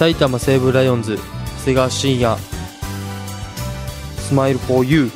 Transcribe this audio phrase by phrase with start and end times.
[0.00, 1.18] 埼玉西武ライオンズ
[1.58, 2.34] 瀬川慎也
[4.16, 5.10] スマイル 4U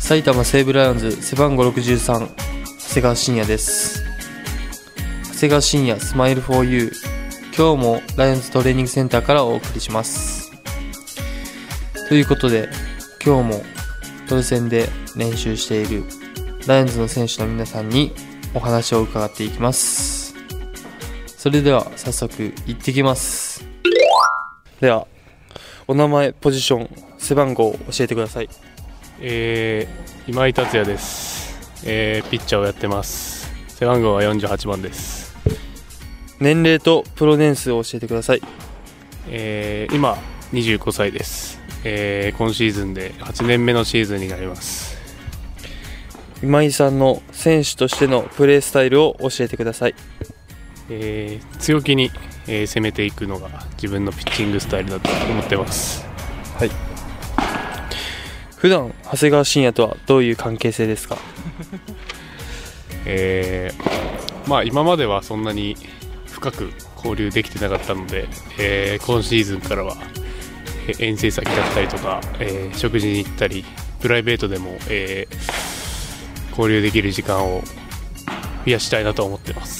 [0.00, 4.02] 埼玉西武ライオンズ背番号63長谷川慎也です。
[5.34, 6.90] 長谷川慎也スマイル 4U
[7.56, 10.50] 今日もライオンズトレーニングセンターからお送りします。
[12.08, 12.68] ということで
[13.24, 13.62] 今日も
[14.28, 16.02] トレセンで練習している
[16.66, 18.12] ライオンズの選手の皆さんに
[18.52, 20.19] お話を伺っていきます。
[21.40, 23.66] それでは早速行ってきます。
[24.78, 25.06] では
[25.88, 28.50] お名前ポジション背番号を教えてください。
[29.20, 33.50] えー、今井達也です、えーピッチャーをやってます。
[33.68, 35.34] 背番号は48番です、
[36.40, 38.42] 年齢とプロ年数を教えてください。
[39.30, 40.18] えー今
[40.52, 44.94] 25歳です、えー今シーズンで8年目のシーズンになります。
[46.42, 49.94] 今井さんの選手としてのプレースタイルを教えてください
[50.90, 52.10] えー強気に、
[52.46, 53.48] えー攻めていくのが
[53.80, 56.04] 自分のピッチングスタイルだと思ってます。
[56.58, 56.70] はい。
[58.56, 61.16] 普段長谷川慎也とはどういう関係性ですか？
[63.06, 65.76] えーまあ今まではそんなに
[66.26, 69.96] 深く交流できてなかったので、えー今シーズンからは
[70.88, 73.64] えー遠征先だったりとか、えー食事に行ったり
[74.00, 75.70] プライベートでも、えー
[76.50, 77.62] 交流できる時間を
[78.66, 79.79] 増やしたいなと思ってます。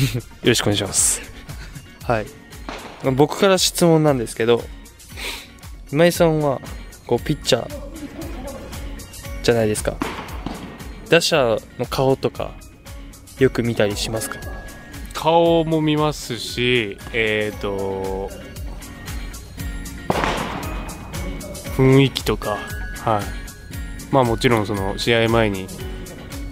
[0.42, 1.22] ろしくお願いします。
[2.04, 2.26] はい。
[3.12, 4.64] 僕から質問なんですけど
[5.92, 6.60] 今井さんは
[7.06, 7.70] こうピッチャー
[9.42, 9.96] じゃないですか。
[11.10, 12.54] 打者の顔とか
[13.38, 14.38] よく見たりしますか？
[15.12, 18.30] 顔も見ますしえっ、と
[21.76, 22.58] 雰囲気とか
[23.04, 23.24] はい。
[24.12, 25.66] まあもちろんその試合前に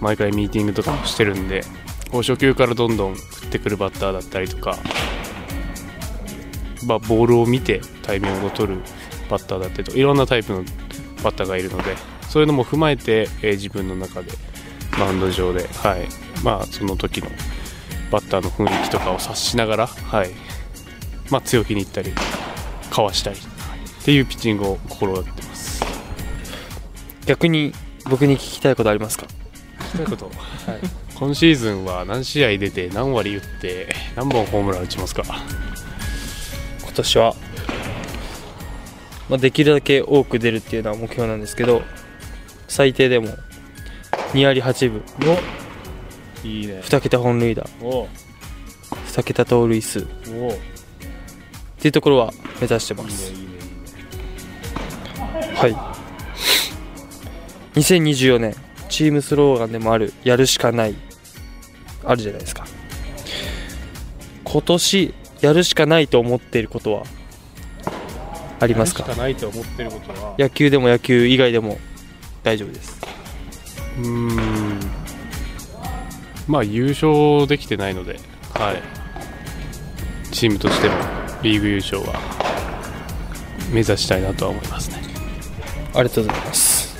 [0.01, 1.63] 毎回ミーティングとかもしてるんで
[2.11, 4.77] こう初球からどんどん振ってくるバッターだったりとか、
[6.85, 8.81] まあ、ボールを見てタイミングを取る
[9.29, 10.63] バッターだったりとかいろんなタイプの
[11.23, 11.95] バッターがいるので
[12.29, 14.31] そういうのも踏まえて、えー自分の中で
[14.97, 16.07] マウンド上で、はい。
[16.43, 17.27] まあ、その時の
[18.11, 20.29] バッターの雰囲気とかを察しながら、はい。
[21.31, 22.11] まあ、強気にいったり
[22.91, 25.83] かわしたりっていうピッチングを心がけてます。
[27.25, 27.73] 逆に
[28.09, 29.25] 僕に聞きたいことありますか？
[29.95, 30.29] ということ、
[31.23, 35.23] 今シーズンは何試合出て何割打って何本ホームラン打ちますか？
[36.81, 37.33] 今年は、
[39.29, 41.81] まあ、できるだけ多く出るっていうのは目標なんですけど
[42.67, 43.29] 最低でも
[44.33, 45.01] 2割8分
[46.43, 46.81] いいね。
[46.83, 47.65] 2桁本塁打。
[47.81, 48.09] お
[49.07, 49.99] 2桁盗塁数。
[49.99, 50.51] っお
[51.79, 53.31] ていうところは目指してます。
[53.31, 53.47] いいね
[55.55, 55.75] はい。
[57.79, 58.53] 2024年
[58.89, 60.95] チームスローガンでもあるやるしかない
[62.05, 62.65] あるじゃないですか。
[64.43, 67.03] 今年やるしかないと思っていることは
[68.59, 69.03] ありますか？
[69.15, 71.79] ないと思ってることは野球でも野球以外でも
[72.43, 73.01] 大丈夫です。
[73.97, 74.79] うーん。
[76.47, 78.19] まあ優勝できてないので、
[78.53, 78.81] はい、
[80.33, 80.95] チームとしても
[81.41, 82.19] リーグ優勝は
[83.71, 85.01] 目指したいなとは思いますね。
[85.93, 86.95] ありがとうございます。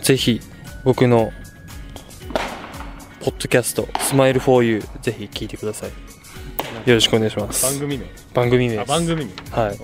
[0.00, 0.40] ぜひ
[0.82, 1.32] 僕の
[3.22, 5.90] ポッドキャスト「スマイル 4U」ぜひ聞いてください。
[6.88, 7.78] よろしくお願いします。
[7.78, 8.04] 組名？
[8.34, 9.06] 番組名です。
[9.06, 9.32] 組名。
[9.50, 9.78] はい。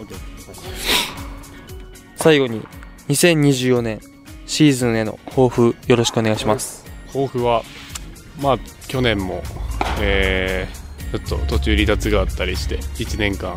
[2.16, 2.62] 最後に
[3.08, 4.00] 2024年
[4.46, 6.84] シーズンへの抱負よろしくお願いします。
[7.06, 7.62] 抱負は
[8.40, 9.42] まあ去年も、
[10.00, 10.88] えー
[11.26, 13.56] ちょっと途中離脱があったりして1年間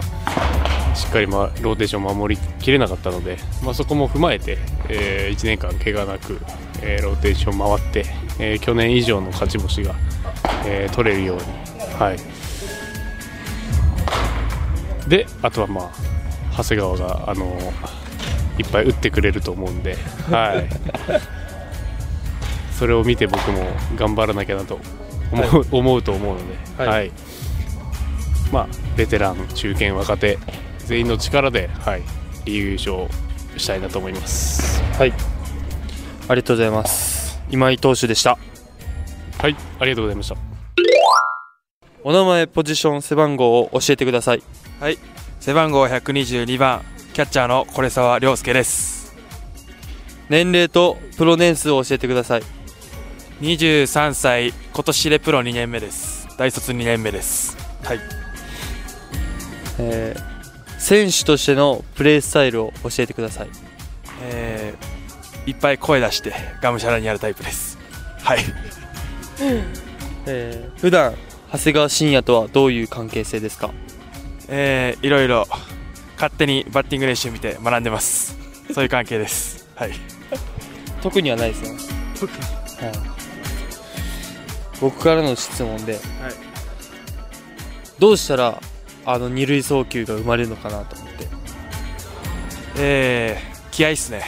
[0.96, 4.58] しっかり、ま、ローテーション守りきれなかったので、まあ、そこも踏まえて、
[4.90, 6.40] え1年間怪我なく、
[6.82, 8.06] えーローテーション回って、
[8.40, 9.96] えー去年以上の勝ち星が、
[10.66, 11.44] えー取れるように、
[11.96, 12.18] はい、
[15.10, 15.92] であとはまあ
[16.58, 17.46] 長谷川があの
[18.58, 19.96] いっぱい打ってくれると思うんで、
[20.30, 20.68] はい、
[22.78, 23.66] それを見て僕も
[23.96, 24.80] 頑張らなきゃなと
[25.32, 26.40] 思う,、思うと思うの
[26.78, 27.12] で、ははいい。
[28.52, 28.68] まあ、
[28.98, 30.38] ベテラン、中堅、若手
[30.92, 32.04] 全員の力で、はい、
[32.44, 34.84] リーグ優勝したいなと思います。
[35.00, 35.14] はい。
[36.28, 37.40] ありがとうございます。
[37.50, 38.38] 今井投手でした。
[39.38, 40.36] はい、ありがとうございました。
[42.04, 44.44] お名前ポジション背番号を教えてください。
[45.40, 46.82] 背番号122番
[47.14, 49.16] キャッチャーの是沢亮介です。
[50.28, 52.44] 年齢とプロ年数を教えてください。
[53.40, 56.28] 23歳今年でプロ2年目です。
[56.38, 57.56] 大卒2年目です。
[57.82, 58.00] はい。
[59.80, 60.31] えー
[60.82, 63.50] 選手としてのプレースタイルを教えてください。
[64.24, 65.02] えー
[65.50, 67.78] いっぱい声出してがむしゃらにやるタイプです。
[68.22, 68.40] はい。
[70.28, 71.16] えー普段
[71.52, 73.72] 長谷川信也とはどういう関係性ですか？
[74.48, 75.48] えー、いろいろ
[76.16, 78.38] 勝手にバッティング練習見て学んでます。
[78.74, 79.68] そういう関係です。
[79.76, 79.94] はい。
[81.02, 82.92] 特にはないですねはい、
[84.80, 86.00] 僕からの質問で、
[87.98, 88.62] どうしたら
[89.06, 91.28] あの二塁送球が生まれるのかなと思って。
[92.78, 94.24] えー、気合いっすね。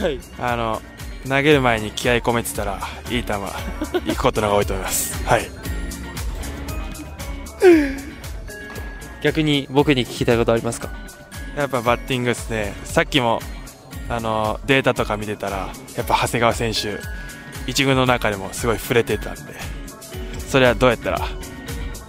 [0.00, 0.18] はい。
[0.38, 0.82] あの
[1.28, 2.78] 投げる前に気合い込めてたら
[3.10, 3.32] いい球
[4.06, 5.24] 行くことの方が多いと思います。
[5.24, 5.50] はい。
[9.22, 10.90] 逆に僕に聞きたいことありますか？
[11.56, 12.74] やっぱバッティングですね。
[12.84, 13.40] さっきも
[14.08, 16.98] あのデータとか見てたらやっぱ長谷川選手
[17.66, 19.40] 一軍の中でもすごい触れてたんで
[20.46, 21.20] それはどうやったら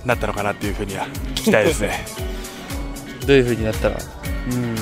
[0.06, 2.06] なったのかなっていうふうには聞きたいですね。
[3.26, 3.98] どういう風になったら？
[3.98, 4.76] うん。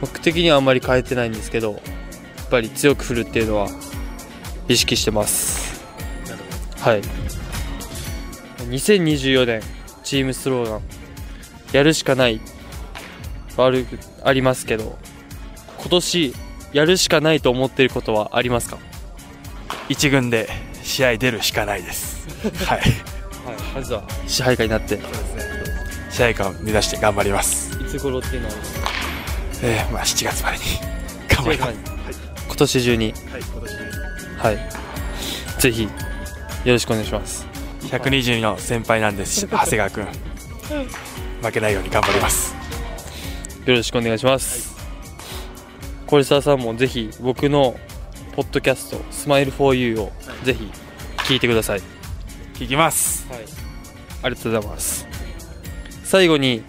[0.00, 3.68] 僕的にはあんまり変えてないんですけどやっぱり強く振るっていうのは
[4.68, 5.80] 意識してます。
[6.80, 7.02] はい。
[8.68, 9.62] 2024年
[10.02, 10.80] チームスローガン
[11.72, 12.40] やるしかない
[13.56, 14.98] 悪くありますけど
[15.78, 16.34] 今年
[16.72, 18.78] やるしかないと思っていることはありますか？
[19.88, 20.48] 一軍で
[20.82, 22.26] 試合出るしかないです。
[22.64, 22.92] はいはい
[23.74, 24.98] まずは支配下になってい
[26.10, 27.70] 試合感を目指して頑張ります。
[27.88, 28.54] つ頃っていうのは？
[29.62, 30.62] えー、まあ7月までに
[31.28, 31.72] 頑張ります。
[32.46, 33.12] 今年中に。
[33.12, 33.74] はい今年
[34.38, 34.58] はい。
[35.60, 35.90] ぜひよ
[36.66, 37.46] ろしくお願いします。
[37.82, 40.06] 122の先輩なんです長谷川君。
[41.42, 42.54] 負けないように頑張ります。
[43.64, 44.76] よろしくお願いします。
[46.06, 47.78] コレサーさんもぜひ僕の
[48.34, 50.70] ポッドキャスト「スマイル for you をぜひ
[51.18, 51.82] 聞いてください。
[52.62, 53.44] 聞きますはい、
[54.22, 55.06] ありがとうございます。
[56.04, 56.62] 最後に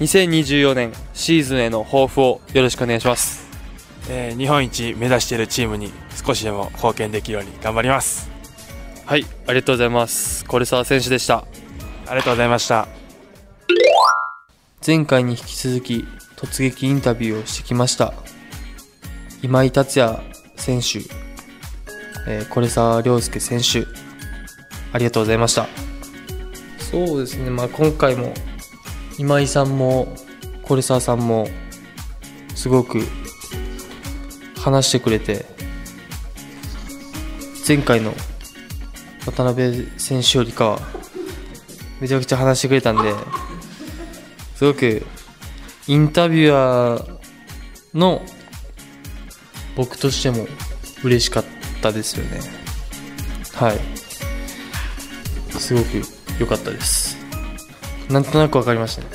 [0.00, 3.48] 2024年シーズンへの抱負をよろしくお願いします。
[4.10, 5.92] えー日本一目指しているチームに
[6.24, 8.28] 少しでも貢献できるように頑張ります
[9.06, 10.44] はい、ありがとうございます。
[10.44, 11.46] コレサー選手でした。
[12.06, 12.88] ありがとうございました
[14.84, 16.04] 前回に引き続き
[16.36, 18.12] 突撃インタビューをしてきました
[19.42, 20.20] 今井達也
[20.56, 20.98] 選手、
[22.28, 24.01] えー、是沢亮介選手
[24.92, 25.66] ありがとうございました。
[26.78, 28.34] そうですね、まあ、今回も
[29.18, 30.14] 今井さんも
[30.62, 31.48] 是沢さんも
[32.54, 33.00] すごく
[34.58, 35.46] 話してくれて
[37.66, 38.12] 前回の
[39.24, 40.80] 渡辺選手よりかは
[42.00, 43.14] めちゃくちゃ話してくれたんで
[44.56, 45.06] すごく
[45.86, 47.18] インタビュアー
[47.94, 48.22] の
[49.76, 50.46] 僕としても
[51.02, 51.44] 嬉しかっ
[51.80, 52.40] たですよね。
[53.54, 54.01] はい。
[55.62, 56.02] すごく
[56.40, 57.16] 良かったです。
[58.10, 59.08] なんとなく分かりましたね。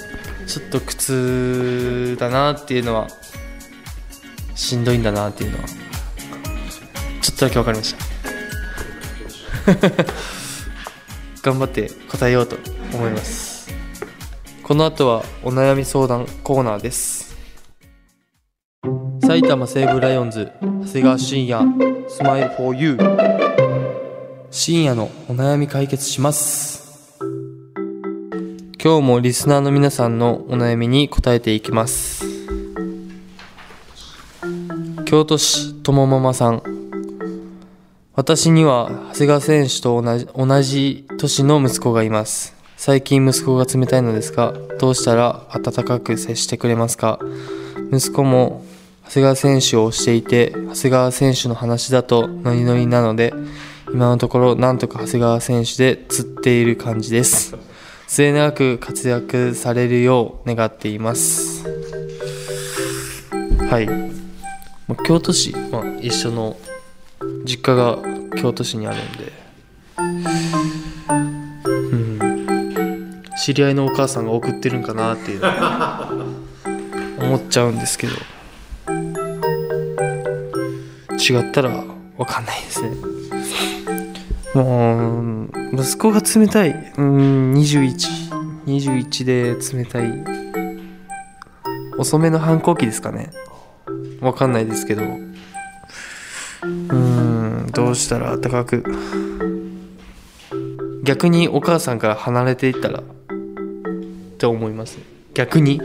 [0.48, 3.10] ちょっと苦痛だなっていうのは
[4.56, 5.66] しんどいんだなっていうのは
[7.22, 8.06] ちょっとだけ分かりました。
[11.44, 12.56] 頑張って答えようと
[12.94, 13.68] 思います。
[14.64, 17.36] この後はお悩み相談コーナーです。
[19.22, 21.66] 埼玉西武ライオンズ長谷川慎也
[22.08, 22.98] スマイル for you
[24.60, 27.20] 深夜のお悩み解決します。
[28.84, 32.26] 今日もリスナーの皆さんのお悩みに答えていきます。
[35.06, 36.64] 京都市ともママさん。
[38.16, 42.56] 私には長谷川選手と同じ同じ年の息子がいます。
[42.78, 47.20] 最近息子が冷たいのですがどうしたら温かく接してくれますか？
[47.94, 48.66] 息子も
[49.06, 53.36] 長谷川選手を推していて長谷川選手の話だとノリノリなので
[53.94, 57.56] 今のところなんとか長谷川選手で釣っている感じです。
[58.08, 61.64] 末永く活躍されるよう願っています。
[63.70, 63.88] はい。
[65.06, 66.58] 京都市、まあ、一緒の
[67.46, 67.98] 実家が
[68.38, 69.34] 京都市にあるんで。
[71.92, 73.24] うん。
[73.38, 75.42] 知り合いのお母さんが送ってるんかなっていう。
[77.20, 78.14] 思っちゃうんですけど。
[81.18, 83.17] 違ったら分かんないですね。
[84.58, 86.72] もう息子が冷たい。
[86.98, 90.24] うん2121で冷たい。
[92.00, 93.30] 遅めの反抗期ですかね。
[94.20, 95.04] 分かんないですけど。
[96.64, 98.84] うんどうしたら暖かく。
[101.04, 103.02] 逆にお母さんから離れていったら。
[103.02, 103.04] っ
[104.40, 104.98] て思います。
[105.36, 105.80] 逆に。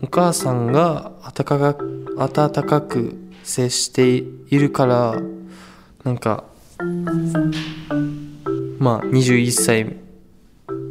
[0.00, 4.24] お母さんが温かく温かく接してい
[4.58, 5.20] るから
[6.02, 6.44] なんか
[8.78, 9.96] まあ21歳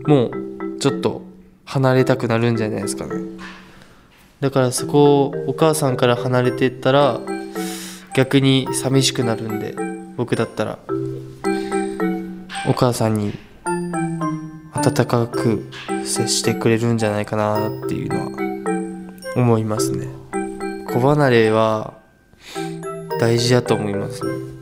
[0.08, 1.24] もうちょっと
[1.66, 3.14] 離れたくなるんじゃないですかね。
[4.40, 7.20] だからそこをお母さんから離れてったら
[8.16, 9.76] 逆に寂しくなるんで
[10.18, 10.80] 僕だったら
[12.68, 13.34] お母さんに
[14.74, 15.70] 温かく
[16.04, 20.08] 接してくれるんじゃないかなっていうのは思いますね。
[20.88, 21.94] 子離れは
[23.20, 24.55] 大事だと思いますね。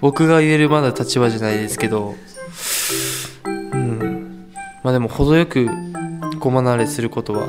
[0.00, 2.14] 僕が言えるまだ立場じゃないですけど
[3.44, 4.46] うん。
[4.82, 5.68] まあでも程よく
[6.38, 7.48] 子離れすることは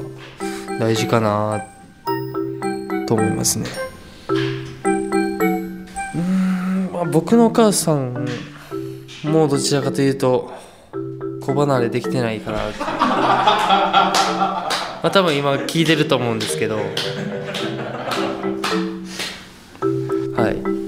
[0.80, 1.64] 大事かな
[3.08, 3.66] と思いますね。
[6.16, 6.90] うん。
[6.92, 8.28] まあ僕のお母さん
[9.24, 10.52] もうどちらかというと
[11.42, 12.80] 子離れできてないかなって。
[12.90, 12.96] ま
[15.04, 16.78] あ多分今聞いてると思うんですけど。
[16.78, 16.86] はい。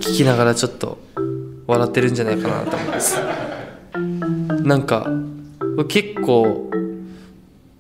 [0.01, 0.98] 聞きながらちょっと
[1.71, 3.19] 笑ってるんじゃないかなと思います
[4.63, 5.07] なんか
[5.87, 6.69] 結構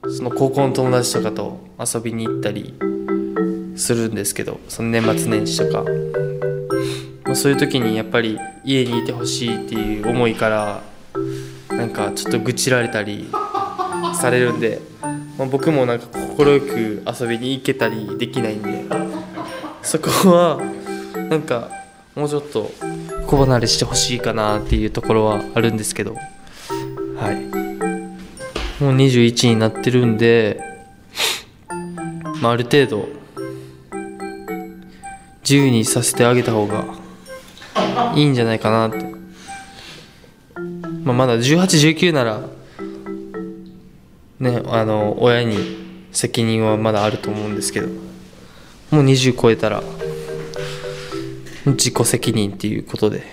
[0.09, 2.73] その高校の友達とかと遊びに行ったり
[3.75, 5.85] するんですけどその年末年始とか。
[7.31, 10.81] まそういう時にやっぱり家にいてほしいっていう思いから
[11.69, 13.29] なんかちょっと愚痴られたり
[14.19, 14.81] されるんで、
[15.37, 16.07] まあ、僕もなんか
[16.37, 18.85] 快く遊びに行けたりできないんで
[19.81, 20.61] そこは
[21.29, 21.69] なんか
[22.15, 22.69] もうちょっと
[23.31, 26.15] 子離れしてほしいかなっていうところはあるんですけど。
[27.15, 28.83] はい。
[28.83, 30.61] もう21になってるんで、
[32.41, 33.07] まあ、ある程度
[35.43, 36.83] 自由にさせてあげた方が
[38.15, 39.15] いいんじゃないかなって、
[41.03, 42.41] まあ、まだ1819なら
[44.39, 48.11] ねあの親に責任はまだあると思うんですけど。
[48.91, 49.81] もう20超えたら
[51.65, 53.23] 自己責任っていうことで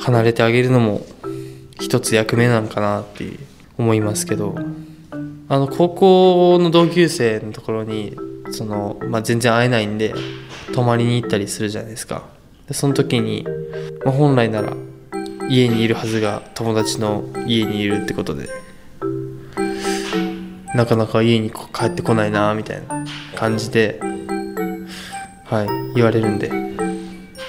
[0.00, 1.04] 離れてあげるのも
[1.80, 3.30] 一つ役目なのかなって
[3.76, 4.54] 思いますけど
[5.50, 8.16] あの高校の同級生のところに
[8.50, 10.14] その、まあ、全然会えないんで
[10.74, 12.26] 泊まりに行ったりするじゃないですか。
[12.66, 13.46] でその時に、
[14.04, 14.74] まあ、本来なら
[15.48, 18.48] 家にいるはずが友達の家にいるってことで
[20.74, 23.04] なかなか家に帰ってこないなみたいな
[23.34, 23.98] 感じで
[25.44, 26.67] はい言われるんで、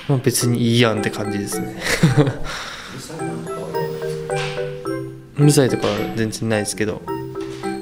[0.10, 1.76] まあ、別にいいやんって感じですね。
[5.38, 7.02] うるさいとかは全然ないですけど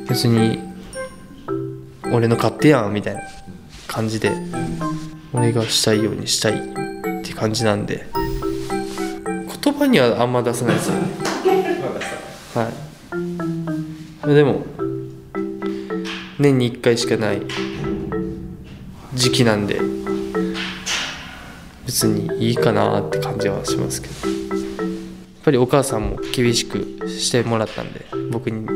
[0.07, 0.59] 別に
[2.11, 3.21] 俺の勝手やんみたいな
[3.87, 4.31] 感じで
[5.33, 6.57] 俺がしたいようにしたいっ
[7.23, 8.05] て感じなんで
[9.63, 11.01] 言葉にはあんま出さないですよね。
[12.53, 12.69] は
[14.31, 14.35] い。
[14.35, 14.63] でも
[16.37, 17.41] 年に1回しかない
[19.15, 19.96] 時期なんで。
[21.97, 24.29] 別にいいかなって感じはしますけど。
[24.29, 28.67] やっぱりお母さんも厳しくしてもらったんで僕に。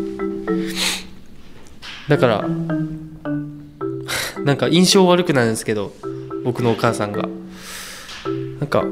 [2.08, 2.48] だから
[4.44, 5.94] なんか印象悪くなるんですけど
[6.44, 7.30] 僕のお母さんが。
[8.60, 8.86] なんか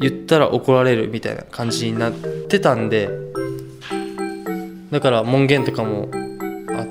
[0.00, 3.08] 言ったら怒られるみたいな感じになってたんで
[4.90, 6.08] だから門限とかも
[6.70, 6.88] あっ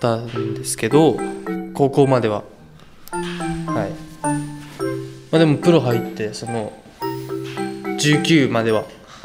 [0.00, 1.16] たんですけど
[1.74, 2.44] 高校までは
[5.32, 8.84] まあでもプロ入ってその19までは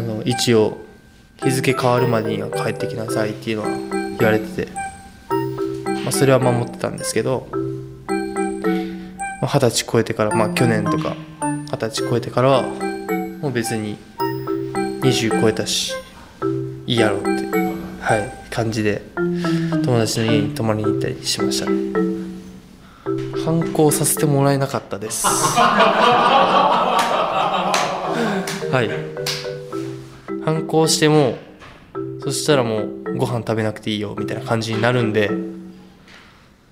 [0.00, 0.78] の一応
[1.36, 3.68] 日付変わるまでには帰ってきなさいっていうのは
[4.18, 4.68] 言われてて、
[6.02, 7.48] まあ、それは守ってたんですけど
[9.42, 11.16] 二十歳超えてからまあ去年とか
[11.70, 12.62] 二十歳超えてからは
[13.42, 13.98] もう別に
[15.02, 15.92] 20超えたし
[16.86, 17.30] いいやろうって
[18.00, 19.02] はい感じで
[19.84, 22.11] 友達の家に泊まりに行ったりしました。
[23.44, 25.26] 反抗させてもらえなかったです。
[28.70, 28.90] はい。
[30.44, 31.36] 反抗しても
[32.20, 35.30] そしたらもうご飯食べなくていいよみたいな感じになるんで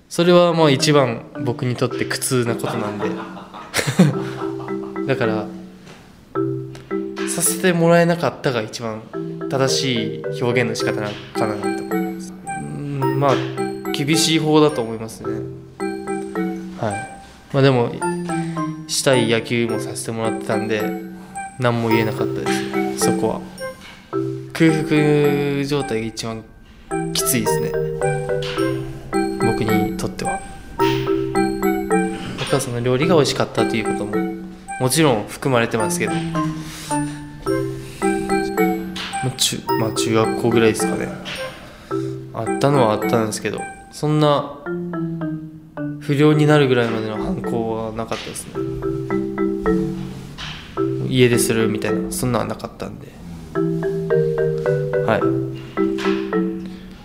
[0.09, 3.09] それはまあ一番僕にとって苦痛なことなんで。
[5.07, 5.45] だから
[7.29, 9.01] させてもらえなかったが一番
[9.49, 11.83] 正しい表現の仕方なのかなと。
[11.83, 13.35] 思いますうんまあ
[13.91, 15.50] 厳しい方だと思いますね
[16.81, 16.93] はい。
[17.53, 17.91] まあでも
[18.87, 20.81] したい野球もさせてもらってたんで
[21.59, 22.47] 何も言えなかったで
[22.97, 23.05] す。
[23.05, 23.41] そこは。
[24.51, 26.43] 空腹状態が一番
[27.13, 27.71] きついですね。
[29.45, 30.39] 僕にとっては。
[32.41, 34.17] お母さんの料理が美味しかったということも
[34.79, 36.13] もちろん含まれてますけど。
[39.37, 41.09] 中,、まあ、中学校ぐらいですかね。
[42.33, 43.59] あったのはあったんですけど
[43.91, 44.53] そんな
[46.01, 48.53] 不良になるぐらいまでの反抗はなかったですね。
[51.07, 53.07] 家でするみたいなそんなはなかったんで。
[55.05, 55.21] はい。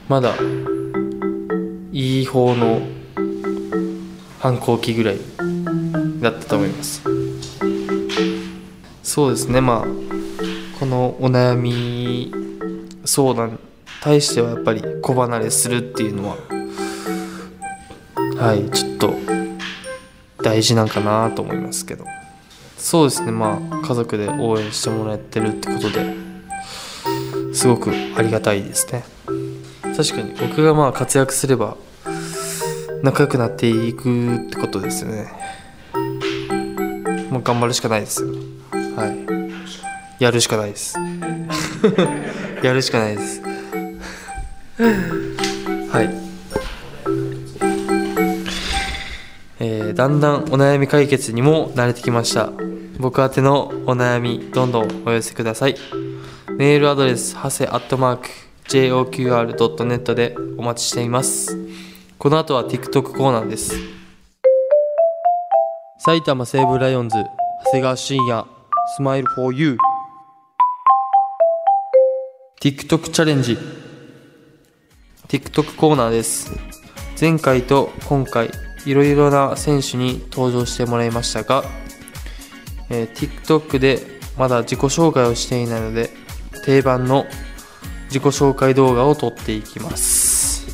[0.09, 0.35] まだ
[1.93, 2.81] いい方の
[4.39, 5.19] 反抗期ぐらい
[6.21, 7.03] だったと思います。
[9.03, 9.61] そうですね。
[9.61, 9.87] まあ
[10.81, 12.33] このお悩み
[13.05, 13.59] 相談に
[14.01, 16.56] 対してはやっぱり子離れするっていうのは
[18.39, 19.15] はいちょっと
[20.43, 22.05] 大事なんかなと思いますけど。
[22.77, 26.15] そうですねまあ家族で応援してもらってるってことで
[27.55, 29.05] すごくありがたいですね。
[29.97, 31.77] 確かに僕がまあ活躍すれば
[33.03, 35.33] 仲良くなっていくってことですよね。
[37.31, 38.29] もう頑張るしかないですよ。
[38.95, 40.23] はい。
[40.23, 40.97] やるしかないです。
[42.63, 43.41] やるしかないです。
[45.91, 46.26] はい
[49.69, 52.51] えーだんだんお悩み解決にも慣れてきました。
[52.99, 55.75] 僕宛てのお悩みどんどんお寄せください。
[56.57, 58.29] メールアドレスはせアットマーク
[58.69, 61.59] JOQR.net でお待ちしています。
[62.17, 63.75] この後は TikTok コーナーです。
[65.99, 68.47] 埼玉西武ライオンズ長谷川慎也
[68.95, 69.77] スマイル for you
[72.61, 73.59] TikTok チャレンジ。
[75.27, 76.53] TikTok コーナーです。
[77.21, 78.51] 前回と今回
[78.87, 81.65] いろいろな選手に登場してもらいましたが、
[82.89, 84.01] えー TikTok で
[84.39, 86.11] まだ自己紹介をしていないので
[86.65, 87.27] 定番の
[88.05, 90.67] 自己紹介動画を撮っていきます。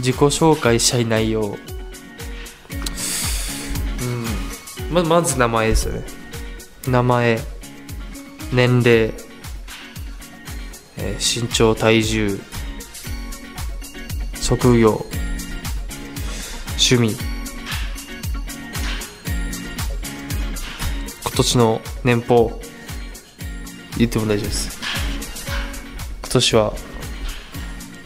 [0.00, 1.56] 自己紹介したい内容
[4.00, 4.92] うん。
[4.92, 6.04] ままず名前ですよね。
[6.88, 7.38] 名前
[8.52, 9.14] 年齢、
[10.98, 12.40] えー身長体重
[14.34, 15.06] 職業。
[16.78, 17.16] 趣味。
[21.22, 22.60] 今年の年俸
[23.98, 24.78] 言っても大丈夫です。
[26.22, 26.74] 今年は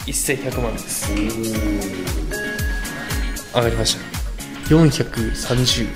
[0.06, 1.12] 1100万です。
[3.54, 4.00] 上がりました。
[4.74, 5.88] 430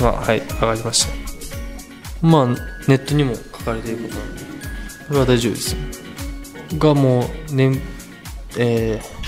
[0.00, 1.12] まあはい上がりました。
[2.26, 2.46] まあ
[2.88, 4.40] ネットにも書かれていることなんで。
[5.08, 5.76] これは大丈夫です。
[6.78, 7.80] がもう年
[8.56, 9.19] えー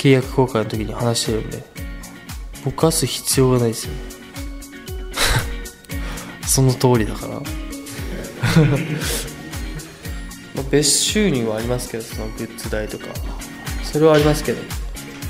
[0.00, 1.62] 契約更改の時に話してるんで
[2.64, 4.00] ぼかす必要がないですよね。
[6.48, 7.34] その通りだから。
[7.36, 7.42] ま
[10.62, 13.08] あ別収入はありますけどそのグッズ代とか。
[13.82, 14.62] それはありますけど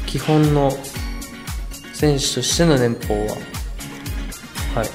[0.06, 0.78] 基本の
[1.92, 3.32] 選手としての年俸は
[4.76, 4.90] はい。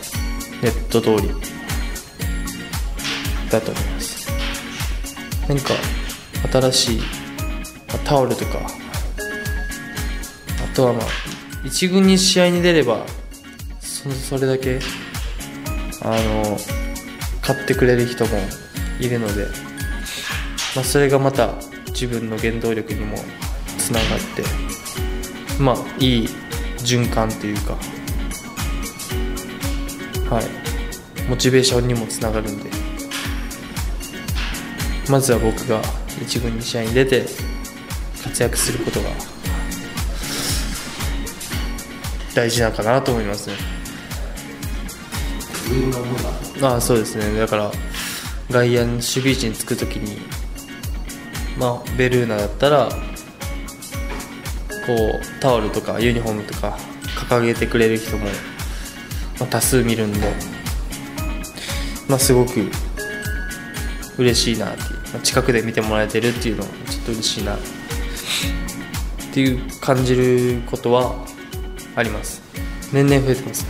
[0.62, 1.30] ネット通り。
[3.50, 4.30] だと思います。
[5.50, 5.74] 何か
[6.50, 7.02] 新しい
[7.90, 8.85] あタオルとか
[10.76, 11.04] とはまあ
[11.64, 13.06] 一軍に試合に出れば
[13.80, 14.80] そそれだけ
[16.02, 16.58] あの
[17.42, 18.38] 買ってくれる人も
[19.00, 19.46] いるので、
[20.76, 21.56] まあ、それがまた
[21.88, 23.18] 自分の原動力にも
[23.78, 24.44] つながって
[25.60, 26.30] まあいい
[26.78, 27.78] 循環というか
[30.30, 30.46] はい。
[31.30, 32.70] モチベーションにもつながるんで。
[35.10, 35.82] まずは僕が
[36.22, 37.26] 一軍に試合に出て
[38.24, 39.10] 活躍することが
[42.36, 43.56] 大事なのかなと思いますね。
[46.62, 47.40] ああそうですね。
[47.40, 47.72] だから
[48.52, 50.18] 外野の守備位置につくときに
[51.58, 56.78] まあベルーナだったらこうタオルとかユニフォームとか
[57.28, 58.26] 掲げてくれる人も、
[59.40, 60.20] まあ、多数見るんで
[62.08, 62.70] まあすごく
[64.18, 67.58] 嬉しいなっていう、まあ近くで見てもらえてるっていうのはちょっと嬉しいなっ
[69.34, 71.16] ていう感じることは
[71.96, 72.42] あります。
[72.92, 73.66] 年々増えてます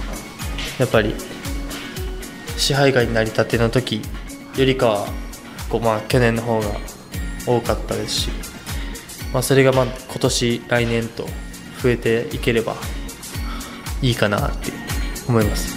[0.79, 1.15] やっぱり
[2.57, 4.01] 支配下になりたての時
[4.57, 5.07] よりかは
[5.69, 6.67] こうまあ去年の方が
[7.45, 8.29] 多かったですし、
[9.33, 11.27] まあ、それがまあ今年来年と
[11.81, 12.75] 増えていければ
[14.01, 14.71] いいかなって
[15.27, 15.75] 思います。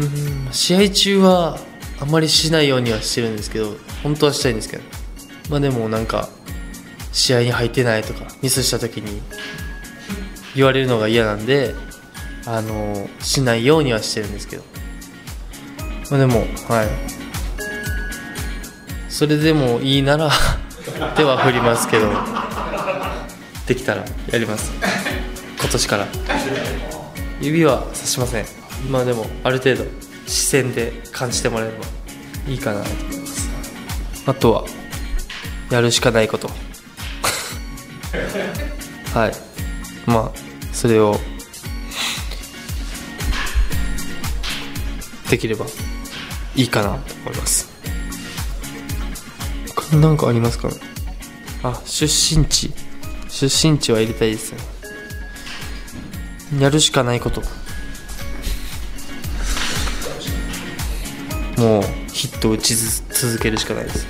[0.00, 0.04] う
[0.48, 1.58] ん試合中は
[2.00, 4.82] あんまりしないようにはしてるんですけど本当はしたいんですけど
[5.48, 6.28] まあでもなんか
[7.12, 9.22] 試合に入ってないとかミスした時に
[10.54, 11.74] 言われるのが嫌なんで
[12.46, 14.64] あのしないようにはしてるんですけど。
[16.10, 16.88] まあでもはい。
[19.08, 20.30] それでもいいなら
[21.16, 22.10] 手は振りますけど
[23.66, 24.72] できたらやります。
[25.58, 26.06] 今年から。
[27.40, 28.46] 指はさしません。
[28.90, 29.84] まあでもある程度
[30.26, 31.84] 視線で感じてもらえれば
[32.48, 33.48] いいかなと思います。
[34.26, 34.64] あとは
[35.70, 36.50] やるしかないこと。
[39.14, 39.53] はい。
[40.06, 40.38] まあ
[40.72, 41.16] それを
[45.30, 45.66] できれば
[46.54, 47.72] いいかなと思います。
[49.74, 50.68] 他に何かありますか
[51.62, 52.72] あ出身地。
[53.28, 54.58] 出身地は入れたいですね。
[56.60, 57.42] やるしかないこと。
[61.56, 64.06] もうヒットを打ち続けるしかないです。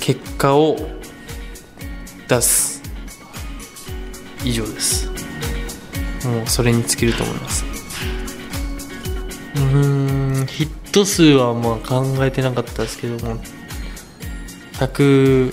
[0.00, 0.76] 結果を
[2.28, 2.69] 出す。
[4.44, 5.08] 以上です。
[6.24, 7.64] もうそれに尽きると思います。
[9.56, 13.40] うんヒット数はまあ考えてなかったですけども
[14.74, 15.52] 100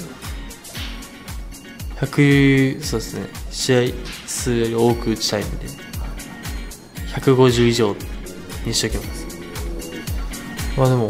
[1.96, 3.28] 100そうですね。
[3.52, 3.80] 試合
[4.28, 5.66] 数より多く打ちたいんで
[7.16, 7.96] 150以上
[8.66, 9.28] にしときます。
[10.78, 11.10] まあでも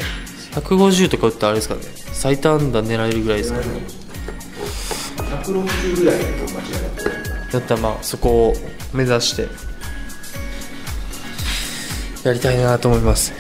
[0.51, 1.81] 150とか打ったらあれですかね。
[2.13, 3.65] 最多安打狙えるぐらいですかね。
[5.43, 7.06] 160ぐらい間違いない
[7.59, 8.53] だったらまあそこを
[8.93, 9.47] 目指して
[12.23, 13.33] やりたいなと思います。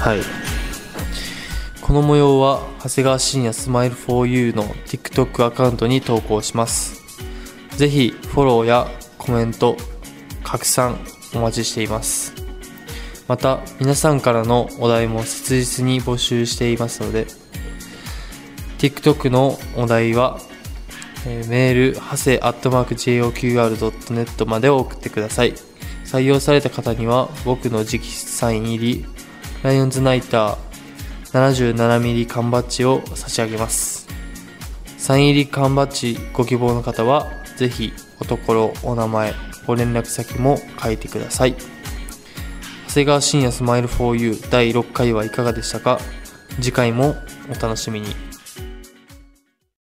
[0.00, 0.20] はい。
[1.80, 7.02] この模様は長谷川信也スマイル 4U の TikTok アカウントに投稿します。
[7.76, 9.76] ぜひフォローやコメント
[10.42, 10.98] 拡散
[11.34, 12.32] お待ちしています。
[13.28, 17.26] また皆さんからのお題も切実に募集していますので
[18.78, 20.40] TikTok のお題は
[21.26, 25.54] えメール、はせ、アットマーク JOQR.net まで送ってください。
[26.04, 29.04] 採用された方には、僕の直筆サイン入り、
[29.62, 34.08] ライオンズナイター 77mm 缶バッジを差し上げます。
[34.96, 39.34] サイン入り缶バッジご希望の方は、ぜひ、おところ、お名前、
[39.66, 41.54] ご連絡先も書いてください。
[42.88, 46.00] 長谷川信也スマイル 4U 第6回はいかがでしたか？
[46.56, 47.14] 次回も
[47.48, 48.29] お楽しみに。